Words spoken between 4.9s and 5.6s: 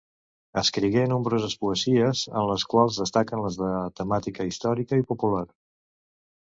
i popular.